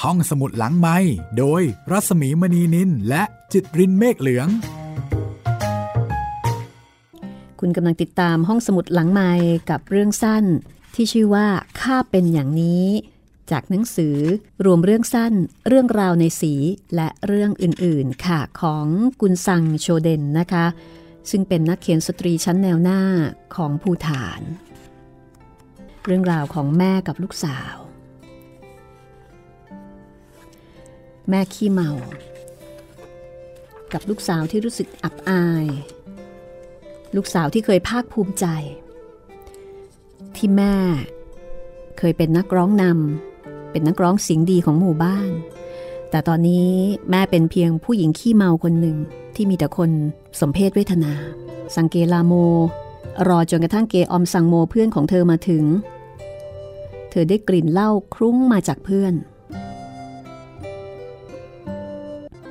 [0.02, 0.98] ห้องสมุดหลังไม้
[1.38, 4.48] โดยรัสมีมณีนินและจิตรินเมฆเหลือง
[7.60, 9.32] คุณกำลังติดตามห้องสมุดหลังไม้
[9.70, 10.46] กับเรื่องสั้น
[10.96, 11.48] ที่ชื่อว่า
[11.80, 12.86] ข้าเป็นอย่างนี้
[13.52, 14.18] จากหนังสือ
[14.65, 15.34] รวมเรื่องสั้น
[15.68, 16.54] เรื่องราวในสี
[16.96, 18.88] และเรื่องอื่นๆ ค่ะของ
[19.22, 20.65] กุนซังโชเดนนะคะ
[21.32, 23.02] ซึ่งเป็นนักเขียนสตรีชั้นแนวหน้า
[23.56, 24.42] ของภูฐาน
[26.06, 27.76] เรื่องราวของแม่กับลูกสาว
[31.30, 31.92] แม่ขี้เมา
[33.94, 35.66] กับลูกสาวที่รู้สึกอับอาย
[37.16, 38.46] ลูกสาวที่เคยภาคภูมิใจ
[40.36, 40.76] ที่แม่
[41.98, 45.32] เคยเป็นนักร้องนำเป็นนักร้องเสียงดีของหมู่บ้าน
[46.15, 46.69] แต่ตอนนี้
[47.10, 48.97] แม่เป็นเพียงผู้หญิงขี้เมาคนหนึ่ง
[49.36, 49.89] ที่มีแต่คน
[50.39, 51.13] สมเพศเวทนา
[51.75, 52.34] สังเกลาโม
[53.28, 55.63] รอจนกระทั่งเกออมสังโมเพื่อนของเธอมาถึง
[57.10, 59.13] เธอได้กลิ่นเหล้าคลุ้งมาจากเพื่อน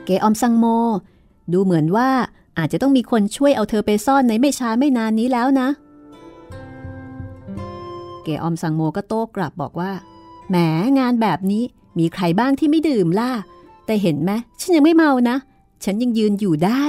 [0.05, 0.67] เกออมสังโม
[1.53, 2.11] ดูเหมือนว่า
[2.59, 5.69] อาจจะต้องมีคนช่วยเอาเธอไปซ่อนในไม่ช้าไม่นานนี้แล้วนะ
[8.25, 9.93] เกออมสังโมก็โต้กลับบอกว่า
[10.49, 10.57] แหม
[10.99, 11.65] งานแบบนี้
[11.99, 13.33] มีใครบ้างที่ไม่ดื่มล่ะ
[13.87, 15.37] แต่เห็นไหมฉันยังไม่เมานะ
[15.85, 16.85] ฉันยังยืนอยู่ได้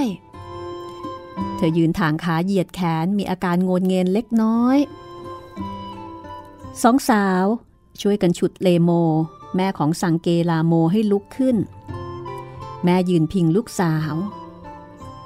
[1.56, 4.78] เธอยืนทางขาเหยียดแขนมีอาการโงนเงินเล็กน้อย
[6.84, 7.46] สองสาว
[8.02, 8.90] ช่วยกันฉุดเลโม
[9.56, 11.58] แม่ของสังเกลาโมให้ลุกขึ้น
[12.84, 14.14] แม่ยืนพิงลูกสาว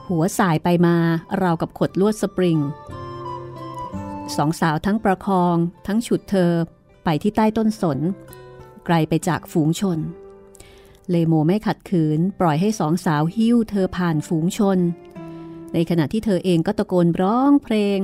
[0.10, 0.96] หัวสายไปมา
[1.42, 2.60] ราวกับขดลวดสปริง
[4.36, 5.56] สองสาวทั้งประคอง
[5.88, 6.52] ทั้งฉุดเธอ
[7.04, 8.00] ไปที่ใต้ต้นสน
[8.86, 10.00] ไกลไปจากฝูงชน
[11.10, 14.80] เลโมไม่ขัดขืนปล่อยให้สองสาวหิ้วเธอผ่านฝูงชน
[15.74, 17.98] ในขณะที่เธอเองก็ตะโกนร้องเพลง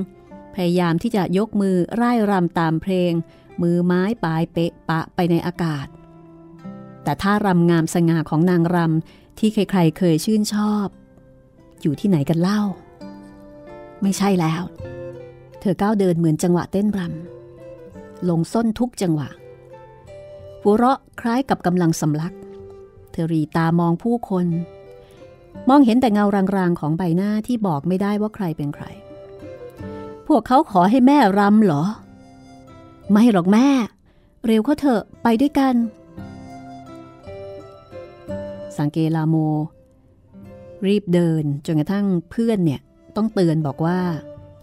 [0.56, 3.12] พยายามที่จะยกมือไร่รำตามเพลง
[3.62, 5.88] มือไม้ปลายเปะปะไปในอากาศ
[7.04, 10.88] แต่ท่ารำงามสง่าของนางรำที่ใครๆเคยชื่นชอบ
[11.82, 12.62] อยู่ที่ไหนกันเล่า
[14.02, 14.64] ไม่ใช่แล้ว
[15.60, 19.30] เธอก้าวเดินเหมือนจังหวะเต้นรำลงส้นทุกจังหวะ
[20.64, 22.34] หัวเราะคล้ายกับกำลังสำลัก
[23.16, 24.46] เธอรีตามองผู้คน
[25.70, 26.26] มองเห็นแต่เงา
[26.56, 28.86] รางๆของใบหน้าที่บอกไม่ได้ว่าใครเป็นใคร
[30.28, 31.84] พวกเขาขอให้แม่รำเหรอ
[33.12, 33.68] ไม่หรอกแม่
[34.46, 35.76] เร็วเขาเถอะไปด้วยกัน
[38.78, 39.36] สังเกลาโม
[40.88, 42.82] รีบเดินจนกระทั่งเพื่อนเนี่ย
[43.16, 44.00] ต้องเตือนบอกว่า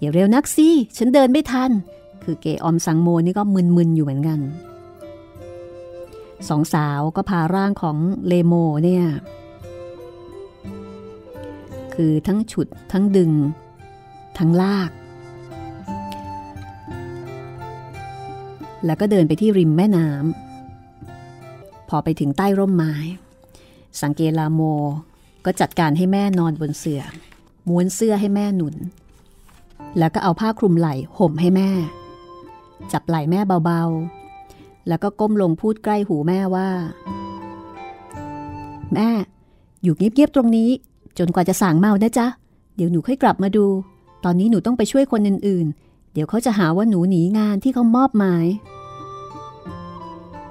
[0.01, 1.71] อย่าเร็วนักสิฉันเดินไม่ทัน
[2.23, 4.41] คือเกออมสังโมนี่ก็มึนๆอยู่เหมือนกัน
[6.49, 9.05] สองสาวก็พาร่างของเลโมเนี่ย
[11.95, 13.33] คือทั้งฉุดทั้งดึง
[14.39, 14.91] ทั้งลาก
[18.87, 22.95] แล้วก็เดินไปที่ริมแม่น้ำพอไปถึงใต้ร่มไม้
[24.01, 24.61] สังเกลาโม
[25.45, 27.03] ก็จัดการให้แม่นอนบนเสื่อ
[27.69, 28.75] ม้วนเสื้อให้แม่หนุน
[29.99, 31.71] แล้วก็เอาผ้าคลุมไหล่ห่มให้แม่
[32.93, 33.83] จับไหล่แม่เบา
[34.89, 36.69] แล้วก็ก้มลงพูดใกล้หูแม่ว่า
[38.95, 39.09] แม่
[39.83, 40.71] อยู่เงียบๆตรงนี้
[41.19, 42.27] จนกว่าจะสางเมานะจ๊ะ
[42.77, 43.67] เดี๋ยวหนูค่อยกลับมาดู
[44.25, 48.47] ตอนนี้หนูต้องไปช่วยคนอื่นๆ เดี๋ยวเขาจะหาว่าหนูหนีงานที่เขามอบหมาย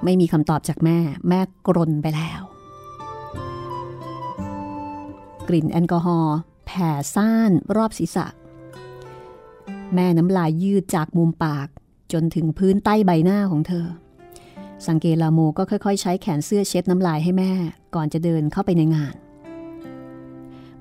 [0.04, 2.40] ไม่มีคำตอบจากแม่ แม่กรนไปแล้ว
[5.48, 8.26] กลิ่นแอลกอฮอล์แผ่ซ่านรอบศีรษะ
[9.94, 11.68] แม่น้ำลายยืดจากมุมปาก
[12.12, 13.86] จนถึงพื้นใต้ใบหน้าของเธอ
[14.86, 17.52] สังเกลาโมก็ค่อยๆ ใช้แขนเสื้อเช็ดน้ำลายให้แม่
[17.94, 19.14] ก่อนจะเดินเข้าไปในงาน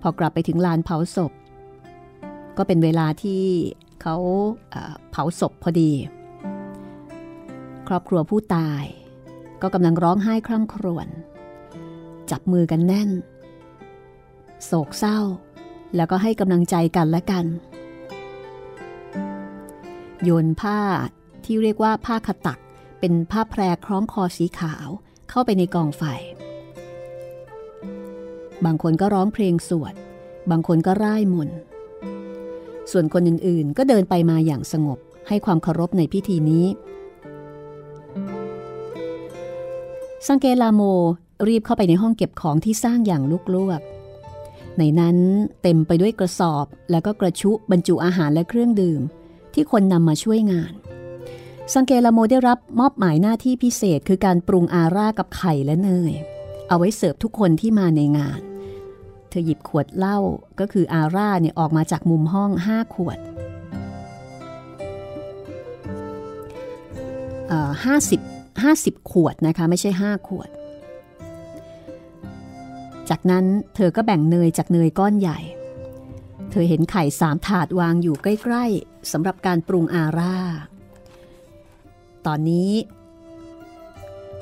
[0.01, 1.31] พอกลับไปถึงลานเผาศพ
[2.57, 3.43] ก็เป็นเวลาที่
[4.01, 4.15] เขา
[5.11, 5.91] เผาศพพอดี
[7.87, 8.83] ครอบครัวผู้ตาย
[9.61, 11.07] ก็กำลังร้องไห้คร่ำครวญ
[12.31, 13.09] จับมือกันแน่น
[14.65, 15.19] โศกเศร้า
[15.95, 17.45] แล้วก็ให้กำลังใจกันและกัน
[20.23, 20.79] โยนผ้า
[21.45, 22.59] ที่เรียกว่าผ้าขตัก
[23.01, 24.87] เป็นผ้าแพรคล้องคอสีขาว
[25.29, 26.03] เข้าไปในกองไฟ
[28.65, 29.93] บางคนก็ร้องเพลงสวด
[30.51, 31.59] บางคนก็ร่ายมนต์
[32.91, 36.65] ส่วนคนอื่นๆ ก็เดินไปมาอย่างสงบให้ความเคารพในพิธีนี้
[40.27, 40.81] สังเกลาโม
[41.47, 43.81] รีบเข้าไปในห้องเก็บของที่สร้างอย่างลุกลวก
[44.77, 45.17] ในนั้น
[45.61, 49.01] เต็มไปด้วยกระสอบแล้วก็กระชุบรรจุอาหารและเครื่องดื่ม
[49.53, 50.73] ที่คนนำมาช่วยงาน
[51.75, 56.13] สังเกลาโมได้รับมอบหมายหน้าที่พิเศษคือการปรุงอาร่ากับไข่และเนย
[56.67, 58.41] เอาไว้เสิร์ฟทุกคนที่มาในงาน
[59.29, 60.17] เธอหยิบขวดเหล้า
[60.59, 63.19] ก็คืออาร่าเนี่ยออกมาจากมุมห้องห้าขวด
[67.85, 68.21] ห้าสิบ
[68.63, 70.49] ห้าสิบขวดนะคะไม่ใช่ห้าขวด
[73.09, 75.39] จากนั้นเธอก็แบ่งเนยจากเนยก้อนใหญ่
[76.51, 80.37] เธอเห็นไข่สามถาดวางอยู่ใกล้ ๆสำหรับการปรุงอาร่า
[82.27, 82.71] ตอนนี้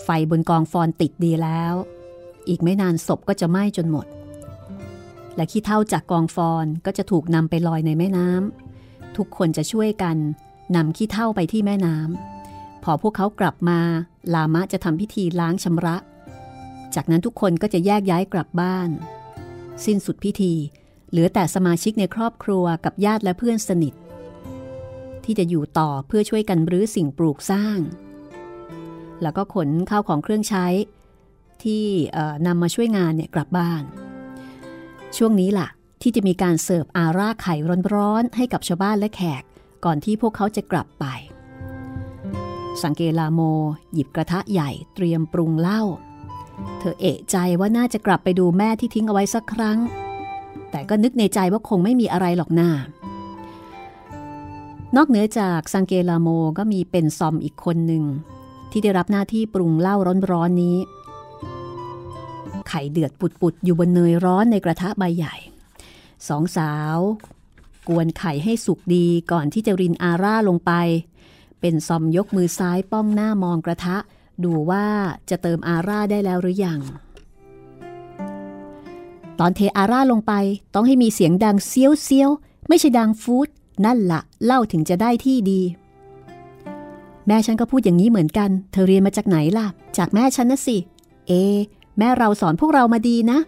[0.03, 1.73] ไฟบนกองฟอนติดดีแล้ว
[2.47, 4.05] อีกไม่นานศพก็จะไหม้จนหมด
[5.35, 10.17] และขี้เท่าจากกองฟอนก็จะถูกนำไปลอยในแม่น้ำทุกคนจะช่วยกัน
[10.75, 13.79] นำขี้เท่าไปที่แม่น้ำพอพวกเขากลับมา
[14.33, 15.97] ลามะจะทำพิธีล้างชำระ
[16.95, 18.89] จากนั้นทุกคนก็จะแยกย้ายกลับบ้าน
[19.85, 20.53] สิ้นสุดพิธี
[21.09, 23.93] เหลือแต่สมาชิกในครอบครัวกับญาติและเพื่อนสนิท
[25.31, 27.79] ที่จะอยู่ต่อเพื่อช่วยกันรื้อสิ่งปลูกสร้าง
[29.21, 30.65] แล้วก็ขนข้าวของเครื่องใช้
[31.63, 31.85] ที่
[32.47, 33.83] นำมาช่วยงานเนี่ยกลับบ้าน
[35.17, 35.67] ช่วงนี้ล่ะ
[36.01, 37.55] ที่จะมีการเสิร์ฟอาร่าไข่
[37.95, 39.43] ร้อนๆให้กับชาวบ้านและแขก
[39.85, 41.05] ก่อนที่พวกเขาจะกลับไป
[42.83, 43.41] สังเกลาโม
[43.93, 45.81] หยิบกระทะใหญ่เตรียมปรุงเหล้า
[46.79, 49.77] เธอเอะใจว่าน่าจะกลับไปดูแม่ที่ทิ้งเอาไว้สักครั้ง
[50.71, 52.69] แต่ก็นึกในใจว่าคงไม่มีอะไรหรอกน้า
[54.95, 58.03] นอกเหนือจากสังเกลาโมก็มีเป็นซอมอีกคนหนึ่ง
[58.71, 59.95] ที่ได้รับหน้าที่ปรุงเหล้า
[60.31, 60.77] ร้อนๆนี้
[62.67, 65.35] ไข่เดือดปุดๆอยู่บนเนยร้อนในกระทะใบใหญ่
[66.27, 66.97] สองสาว
[67.87, 70.71] กวนไข่ให้สุกดีก่อนที่จะรินอาร่าลงไป
[71.59, 73.97] เป็นซอมยกมือซ้ายป้องหน้ามองกระทะ
[74.43, 74.85] ดูว่า
[75.29, 76.79] จะเติมอาร่าได้แล้วหรือยัง
[79.39, 80.33] ตอนเทอาร่าลงไป
[80.73, 82.29] ต้องให้มีเสียงดังเซียวเซียว
[82.67, 83.49] ไม่ใช่ดังฟูด
[83.85, 85.61] นั่นละเล่าถึงจะได้ที่ดี
[87.27, 90.77] แม่ฉันก็พูดอย่างนี้เหมือนกัน เธอเรียนมาจากไหนล่ะ จากแม่ฉันนะสิ
[91.27, 91.31] เอ
[91.97, 93.39] แม่เราสอนพวกเรามาดีนะ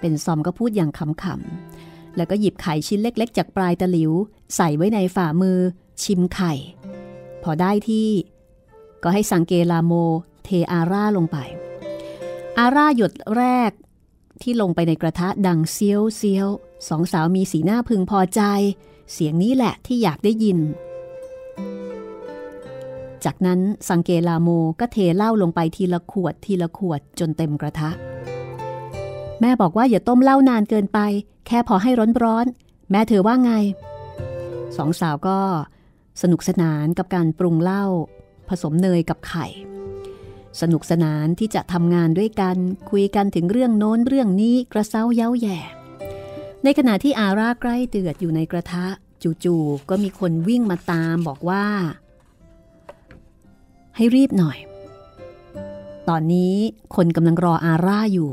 [0.00, 4.12] เป็นซอมก็พูดอย่างขำๆ แล้วก็หยิบไข่ชิ้นเล็ก ๆ จากปลายตะหลิว
[4.56, 5.58] ใส่ไว้ในฝ่ามือ
[6.02, 6.52] ชิมไข่
[7.42, 8.08] พอได้ที่
[9.02, 9.92] ก็ให้สังเกลาโม
[10.44, 11.36] เทอาร่าลงไป
[12.58, 13.70] อาร่าหยดแรก
[14.42, 16.48] ที่ลงไปในกระทะดังเซียวเซียว
[16.88, 18.42] สองสาวมีสีหน้าพึงพอใจ
[19.12, 20.58] เสียงนี้แหละที่อยากได้ยิน
[23.24, 24.48] จากนั้นสังเกลาโม
[24.80, 27.90] ก็เทเหล้าลงไปทีละขวดทีละขวดจนเต็มกระทะ
[29.40, 30.98] แม่บอกว่าอย่าต้มเหล้านานเกินไป
[31.46, 31.90] แค่พอให้
[32.24, 33.52] ร้อนๆ แม่เธอว่าไง
[34.76, 35.38] สองสาวก็
[36.22, 37.84] สนุกสนานกับการปรุงเหล้า
[38.48, 39.46] ผสมเนยกับไข่
[40.60, 42.56] สนุกสนานที่จะทำงานด้วยกัน
[42.90, 45.58] คุยกันถึงเรื่องโน้นเรื่องนี้กระเซ้าเย้าแย่
[46.64, 48.86] ในขณะที่อาร่าใกล้เดือดอยู่ในกระทะ
[49.44, 51.64] จู่ๆก็มีคนวิ่งมาตามบอกว่า
[53.96, 54.58] ให้รีบหน่อย
[56.08, 56.54] ตอนนี้
[56.96, 58.30] คนกำลังรออาร่าอยู่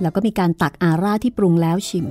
[0.00, 2.06] แล้วก็มีการตักอาร่าที่ปรุงแล้วชิม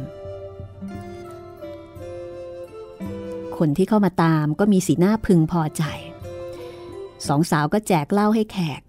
[3.58, 5.84] คนที่เข้ามาตามก็มีสีหน้าพึงพอใจ
[7.28, 8.82] สองสาวก็แจกเหล้าให้แขก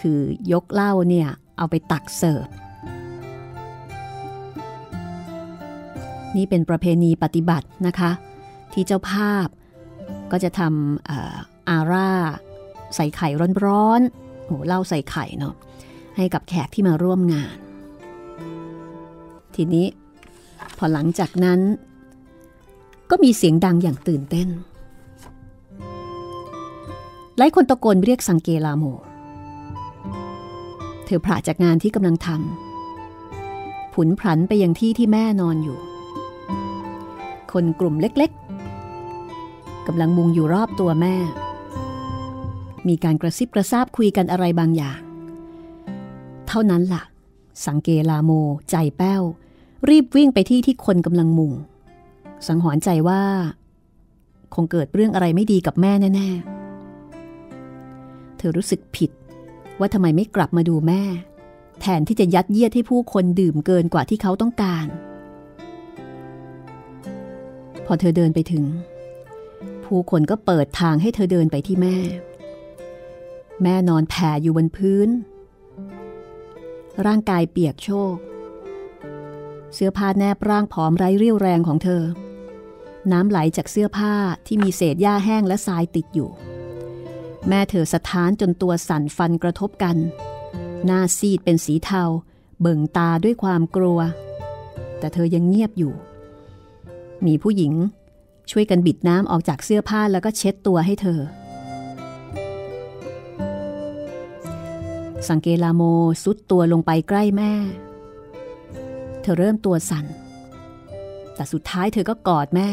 [0.00, 0.20] คือ
[0.52, 2.46] ยกเหล้าเนี่ยเอาไปตักเสิร์ฟ
[6.36, 8.10] นี่เป็นประเพณีปฏิบัตินะคะ
[8.72, 9.46] ที่เจ้าภาพ
[10.30, 12.10] ก็จะทำอาร่า
[12.94, 13.28] ใส่ไข่
[13.64, 15.54] ร้อนๆโอ้เหล้าใส่ไข่เนาะ
[16.16, 17.56] ให้กับแขกที่มาร่วมงาน
[19.54, 19.86] ทีนี้
[20.76, 21.60] พอหลังจากนั้น
[23.10, 24.48] ก็มีเสียงดังอย่างตื่นเต้น
[27.38, 28.84] หลายคนตะโกนเรียกสังเกลาโม
[31.10, 35.78] ธอผ่าจากงานที่กำลังทำผุนผันไปยังที่ที่แม่นอนอยู่
[37.52, 41.14] คนกลุ่มเล็กๆกำลังมุงอยู่รอบตัวแม่
[42.88, 45.00] มีการกระซิบกระซาบคุยกันอะไรบางอย่าง
[46.48, 47.02] เท่านั้นละ่ะ
[47.66, 48.30] สังเกลาโม
[48.70, 49.22] ใจแป้ว
[49.88, 51.52] รีบวิ่งไปที่ที่คนกำลังมุง
[52.46, 53.22] สังหรณ์ใจว่า
[54.54, 59.10] คงเกิดเรื่องอะไรไม่ดีกับแม่แน่ ๆ เธอรู้สึกผิด
[59.80, 61.02] ว่าทำไมไม่กลับมาดูแม่
[61.80, 64.86] แทนที่จะยัดเยียดให้ผู้คนดื่มเกินกว่าที่เขาต้องการ
[67.86, 68.64] พอเธอเดินไปถึง
[69.84, 71.96] ผู้คนก็เปิดทางให้เธอเดินไปที่แม่
[73.62, 75.08] แม่นอนแผ่อยู่บนพื้น
[77.06, 78.16] ร่างกายเปียกโชก
[79.74, 82.02] เสื้อผ้าแนบร่างผอมไร้เรี่ยวแรงของเธอ
[83.12, 84.14] น้ำไหลจากเสื้อผ้า
[84.46, 86.30] ที่มีเศษหญ้าแห้งและทรายติดอยู่
[87.48, 89.96] แม่เธอสะท้านจนตัวสั่นฟันกระทบกัน
[90.86, 92.02] หน้าซีดเป็นสีเทา
[92.60, 94.00] เบิ่งตาด้วยความกลัว
[94.98, 95.94] แต่เธอยังเงียบอยู่
[97.26, 97.72] มีผู้หญิง
[98.50, 101.20] ช่วยกันบิดน้ำออกจากเสื้อผ้าแล้วก็เช็ดตัวให้เธอ
[105.28, 105.82] สังเกลาโม
[106.22, 107.52] ซุดตัวลงไปใกล้แม่
[109.22, 110.06] เธอเริ่มตัวสั่น
[111.34, 112.68] แต่สุดท้ายเธอก็กอดแม่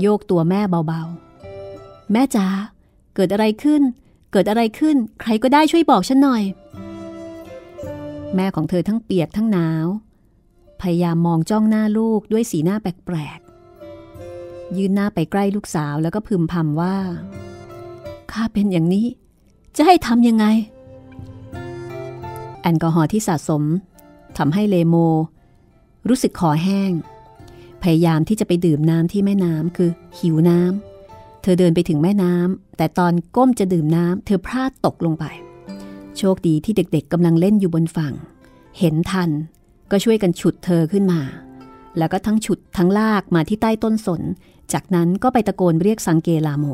[0.00, 2.46] โยกตัวแม่เบาๆ แม่จ๋า
[3.14, 3.82] เกิดอะไรขึ้น
[4.32, 6.42] เกิดอะไรขึ้น ใครก็ได้ช่วยบอกฉันหน่อย
[8.34, 9.86] แม่ของเธอทั้งเปียกทั้งหนาว
[10.80, 16.96] พยายามมองจ้องหน้าลูกด้วยสีหน้าแปลกๆ ยืนหน้าไปใกล้ลูกสาวแล้วก็พึมพำว่า
[18.32, 19.06] ข้าเป็นอย่างนี้
[19.76, 20.46] จะให้ทำยังไง
[22.62, 23.62] แอลกอฮอล์ที่สะสม
[24.38, 24.96] ทำให้เลโม
[26.08, 26.92] รู้สึกคอแห้ง
[27.82, 30.91] พยายามที่จะไปดื่มน้ำที่แม่น้ำคือหิวน้ำ
[31.42, 35.24] เธอเดินไปถึงแม่น้ำแต่ตอนก้มจะดื่มน้ำเธอพลาดตกลงไป
[36.18, 38.14] โชคดีที่เด็กๆกำลังเล่นอยู่บนฝั่ง
[38.78, 39.30] เห็นทัน
[39.90, 41.20] ก็ช่วยกันฉุดเธอขึ้นมา
[41.98, 44.22] แล้วก็ทั้งฉุดทั้งลากมาที่ใต้ต้นสน
[44.72, 46.64] จากนั้นก็ไปตะโกนเรียกสังเกลาโม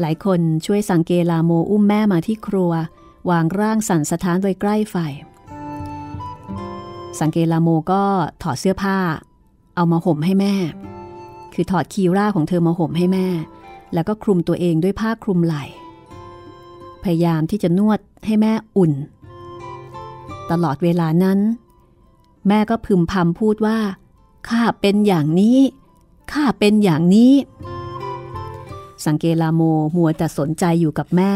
[0.00, 2.72] หลายคนช่วยสังเกลาโมอุ้มแม่มาที่ครัว
[3.30, 4.96] วางร่างสั่นสะท้านไว้ใกล้ไฟ
[7.20, 8.02] สังเกลาโมก็
[8.42, 8.98] ถอดเสื้อผ้า
[9.76, 10.54] เอามาห่มให้แม่
[11.54, 13.26] คือถอดคีร่าของเธอมาห่มให้แม่
[13.94, 15.64] แล้วก็คลุมตัวเองด้วยผ้าคลุมไหล่
[17.02, 18.92] พยายามที่จะนวดให้แม่อุ่น
[20.50, 21.38] ตลอดเวลานั้น
[22.48, 23.78] แม่ก็พึมพำพูดว่า
[24.48, 25.58] ข้าเป็นอย่างนี้
[26.32, 27.32] ข้าเป็นอย่างนี้
[29.06, 29.62] สังเกลาโม
[29.96, 31.32] มัวแต่สนใจอยู่กับแม่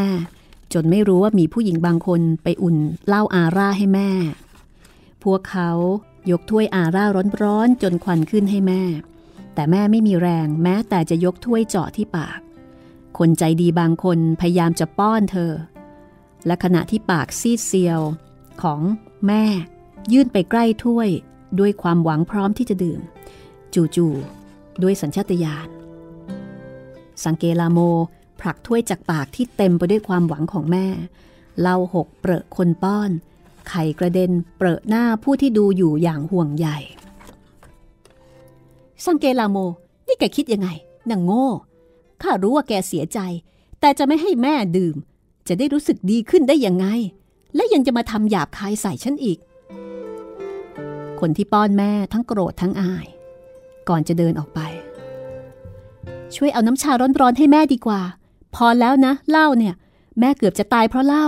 [0.73, 4.09] จนไม่รู้ว่ามีผู้หญิงบางคนไปอุ่นเหล้าอาร่าให้แม่
[5.23, 5.71] พวกเขา
[6.31, 7.05] ยกถ้วยอาร่า
[7.43, 8.81] ร้อนๆจนควันขึ้นให้แม่
[9.55, 12.39] แต่แม่ไม่มีแรงแม้แต่จะยกถ้วยเจาะที่ปาก
[13.17, 15.51] คนใจดีบางคนพยายามจะป้อนเธอ
[16.45, 18.01] และขณะที่ปากซีดเซียว
[18.61, 18.81] ของ
[19.27, 19.43] แม่
[20.13, 21.09] ยื่นไปใกล้ถ้วย
[21.59, 23.01] ด้วยความหวังพร้อมที่จะดื่ม
[23.95, 25.67] จู่ๆด้วยสัญชาตญาณ
[27.25, 27.79] สังเกลาโม
[28.39, 30.87] ผลักถ้วยจากปากที่เต็มไปด้วยความหวังของแม่
[31.61, 33.09] เล่าหกเปรอะคนป้อน
[33.69, 36.77] ไข่กระเด็นเปรอะหน้าผู้ที่ดูอยู่อย่างห่วงใหญ่
[39.05, 39.57] สังเกลาโม
[40.07, 40.69] นี่แกคิดยังไง
[41.09, 41.47] นางโง่
[42.21, 43.19] ข้ารู้ว่าแกเสียใจ
[43.79, 44.95] แต่จะไม่ให้แม่ดื่ม
[45.47, 46.87] จะได้รู้สึกดีขึ้นได้ยังไง
[47.55, 49.39] และยังจะมาทำหยาบคายใส่ฉันอีก
[51.19, 53.07] คนที่ป้อนแม่ทั้งโกรธทั้งอาย
[53.89, 54.59] ก่อนจะเดินออกไป
[56.35, 58.01] ช่วยเอาน้ำชาร้อนๆให้แม่ดีกว่า
[58.55, 59.75] พอแล้วนะเหล้าเนี่ย
[60.19, 61.27] แม่เกือบจะตายเพราะเหล้า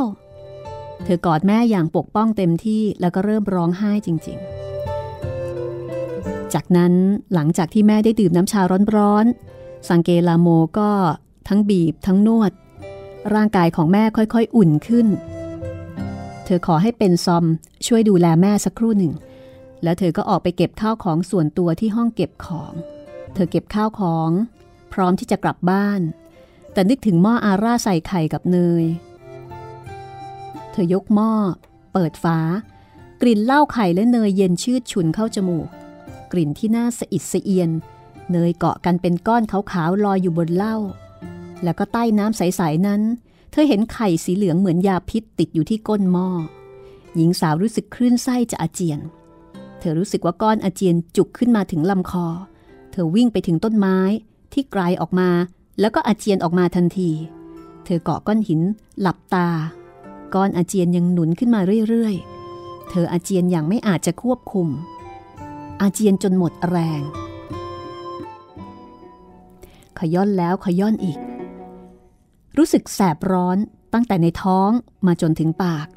[1.03, 4.76] เธอกอดแม่อย่างปกป้องเต็มที่แล้วก็เริ่มร้องไห้จริง ๆ
[6.53, 6.93] จากนั้น
[7.33, 8.62] หลังจากที่แม่ได้ดื่มน้ำชา
[8.95, 10.91] ร้อนๆสังเกลาโมก็
[11.47, 12.51] ทั้งบีบทั้งนวด
[13.33, 15.07] ร่างกายของแม่ค่อยๆ อุ่นขึ้น
[16.45, 17.45] เธอขอให้เป็นซอม
[17.86, 19.13] ช่วยดูแลแม่สักครู่หนึ่ง
[19.83, 22.73] แล้วเธอก็ออกไปเก็บข้าวของส่วนตัวที่ห้องเก็บของ
[23.33, 24.29] เธอเก็บข้าวของ
[24.93, 26.01] พร้อมที่จะกลับบ้าน
[26.73, 28.86] แต่นึกถึงหม้ออาร่าใส่ไข่กับเนย
[30.71, 31.31] เธอยกหม้อ
[31.93, 32.39] เปิดฝา
[33.21, 35.67] กลิ่นเหล้าไข่และเนยเย็นชืดฉุนเข้าจมูก
[36.31, 37.69] กลิ่นที่น่าสะอิดสะเอียน
[38.31, 40.75] เนยเกาะกันเป็นก้อนขาวๆลอยอยู่บนเหล้า
[41.63, 43.01] แล้วก็ใต้น้ำใสๆนั้น
[43.51, 46.27] เธอเห็นไข่สีเหลืองเหมือนยาพิษติดอยู่ที่ก้นหม้อ
[47.15, 48.99] หญิงสาวรู้สึกคลื่นไส้จะอาเจียน
[49.79, 52.27] เธอรู้สึกว่าก้อนอาเจียนจุกขึ้นมาถึงลำคอ
[52.91, 53.97] เธอวิ่งไปถึงต้นไม้
[54.53, 55.29] ที่ไกลออกมา
[55.79, 57.11] แล้วก็อาเจียนออกมาทันที
[57.85, 58.61] เธอเกาะก้อนหิน
[59.01, 59.47] หลับตา
[60.33, 64.67] ก้อนอาเจียนยังหนุนขึ้นมาเรื่อยๆ เธออาเจียนอย่างไม่อาจจะควบคุม
[65.81, 67.01] อาเจียนจนหมดแรง
[69.97, 71.19] ขย้อนแล้วขย้อนอีก
[72.57, 73.57] รู้สึกแสบร้อน
[73.93, 74.69] ตั้งแต่ในท้อง
[75.05, 75.87] มาจนถึงปาก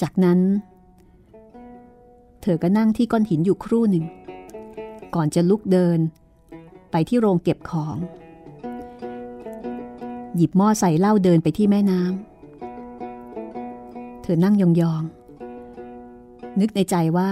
[0.00, 0.40] จากนั้น
[2.42, 4.04] เธอก็นั่งที่ก้อนหินอยู่ครู่หนึ่ง
[5.14, 5.98] ก่อนจะลุกเดิน
[6.90, 7.96] ไปที่โรงเก็บของ
[10.36, 17.30] หยิบหม้อใส่เหล้าเดินไปที่แม่น้ำ เธอนั่งยองๆนึกในใจว่า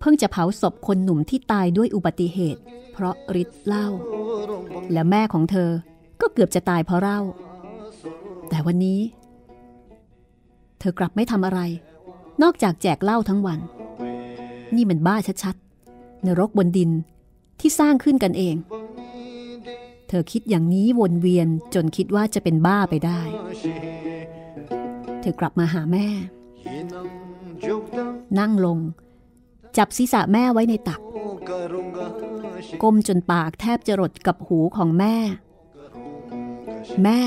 [0.00, 2.60] เพิ่งจะเผาศพคนหนุ่มที่ตายด้วยอุบัติเหตุ
[2.92, 3.86] เพราะฤทธิ์เหล้า
[4.92, 5.70] และแม่ของเธอ
[6.20, 7.20] ก็เกือบจะตายเพราะเหล้า
[8.48, 9.00] แต่วันนี้
[10.78, 11.60] เธอกลับไม่ทำอะไร
[12.42, 13.58] นอกจากแจกเหล้าทั้งวัน
[14.74, 16.90] นี่มันบ้าชัดๆนรกบนดิน
[17.60, 18.56] ที่สร้างขึ้นกันเอง
[20.08, 23.20] เธอคิดอย่างนี้วนเวียนจนคิดว่าจะเป็นบ้าไปได้
[25.20, 26.06] เธอกลับมาหาแม่
[28.38, 28.78] นั่งลง
[29.78, 31.00] จับศีรษะแม่ไว้ในตัก
[32.82, 35.14] ก้มจนปากแทบจะรดกับหูของแม่
[37.04, 37.18] แม่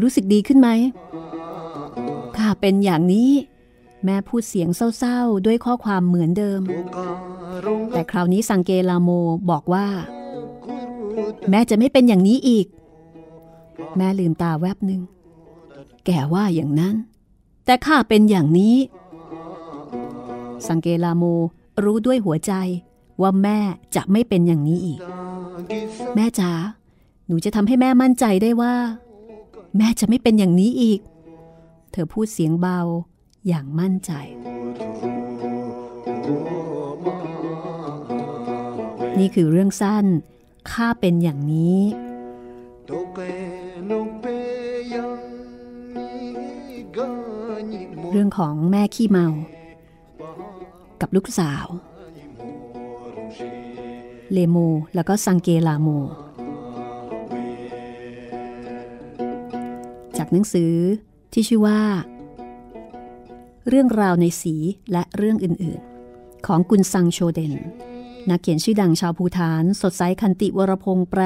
[0.00, 0.68] รู้สึกดีขึ้นไหม
[2.36, 3.30] ข้าเป็นอย่างนี้
[4.04, 6.60] แม่พูดเสียงเศร้าๆ ด้วยข้อความเหมือนเดิม
[7.92, 9.10] แต่คราวนี้สังเกลาโม
[9.50, 9.86] บอกว่า
[11.50, 12.66] แม่จะไม่เป็นอย่างนี้อีก
[13.96, 15.00] แม่ลืมตาแวบหนึ่ง
[16.06, 16.94] แกว่าอย่างนั้น
[17.64, 18.76] แต่ข้าเป็นอย่างนี้
[20.68, 21.24] สังเกลาโม
[21.84, 22.52] รู้ด้วยหัวใจ
[23.22, 23.58] ว่าแม่
[23.96, 25.00] จะไม่เป็นอย่างนี้อีก
[26.16, 26.52] แม่จ๋า
[27.26, 28.74] หนูจะทำให้แม่มั่นใจได้ว่า
[29.76, 31.00] แม่จะไม่เป็นอย่างนี้อีก
[31.92, 32.78] เธอพูดเสียงเบา
[33.48, 34.12] อย่างมั่นใจ
[39.18, 40.06] นี่คือเรื่องสั้น
[40.70, 41.80] ข้าเป็นอย่างนี้
[48.12, 49.28] เรื่องของแม่ขี้เมา
[51.00, 51.66] กับลูกสาว
[54.32, 54.56] เลโม
[54.94, 55.88] แล้วก็ซังเกลาโม
[60.16, 60.74] จากหนังสือ
[61.32, 61.80] ที่ชื่อว่า
[63.68, 64.54] เรื่องราวในสี
[64.92, 67.54] และเรื่องอื่นๆ ของกุนซังโชเดน
[68.30, 71.22] นักเขียนชื่อดังชาวภูฐาน สดใสคันติวรพงษ์แปร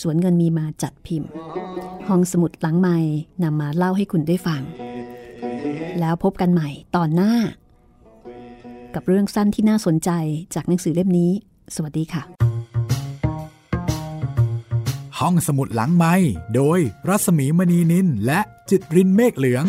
[0.00, 1.30] สวนเงินมีมาจัดพิมพ์
[2.08, 2.98] ห้องสมุดหลังใหม่
[3.42, 4.62] นำมาเล่าให้คุณได้ฟัง
[6.00, 7.32] แล้วพบกันใหม่ตอนหน้า
[8.94, 10.10] กับเรื่องสั้นที่น่าสนใจ
[10.54, 11.30] จากหนังสือเล่มนี้
[11.74, 12.22] สวัสดีค่ะ
[15.18, 16.14] ห้องสมุดหลังไม้
[16.54, 16.78] โดย
[17.08, 18.40] รัสมีมณีนินและ
[18.70, 19.64] จิตรินเมฆเหลือง